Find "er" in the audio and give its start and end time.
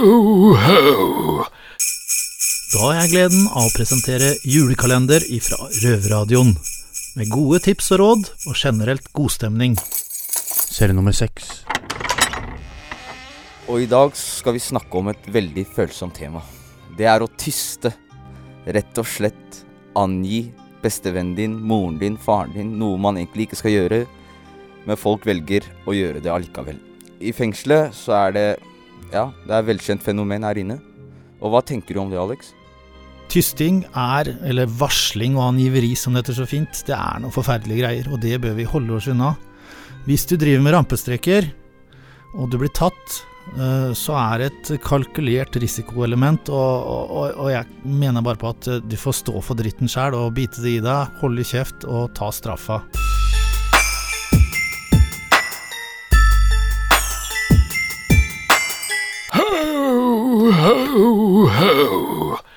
17.04-17.20, 28.22-28.36, 29.52-29.60, 33.94-34.32, 36.96-37.22, 44.18-44.42